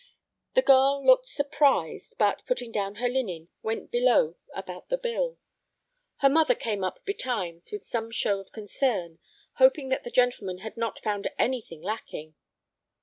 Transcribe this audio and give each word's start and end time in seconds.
The 0.55 0.63
girl 0.63 1.05
looked 1.05 1.27
surprised, 1.27 2.15
but, 2.17 2.43
putting 2.47 2.71
down 2.71 2.95
her 2.95 3.07
linen, 3.07 3.49
went 3.61 3.91
below 3.91 4.35
about 4.51 4.89
the 4.89 4.97
bill. 4.97 5.37
Her 6.21 6.27
mother 6.29 6.55
came 6.55 6.83
up 6.83 7.05
betimes 7.05 7.71
with 7.71 7.85
some 7.85 8.09
show 8.09 8.39
of 8.39 8.51
concern, 8.51 9.19
hoping 9.57 9.89
that 9.89 10.01
the 10.03 10.09
gentleman 10.09 10.61
had 10.65 10.75
not 10.75 10.97
found 11.03 11.29
anything 11.37 11.83
lacking. 11.83 12.33